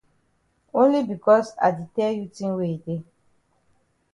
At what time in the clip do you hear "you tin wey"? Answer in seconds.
2.17-2.73